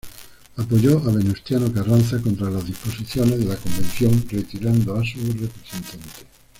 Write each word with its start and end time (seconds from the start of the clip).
Apoyó 0.57 0.97
a 0.97 1.11
Venustiano 1.11 1.71
Carranza 1.71 2.19
contra 2.19 2.49
las 2.49 2.65
disposiciones 2.65 3.37
de 3.37 3.45
la 3.45 3.55
Convención, 3.55 4.25
retirando 4.31 4.95
a 4.95 5.05
su 5.05 5.19
representante. 5.19 6.25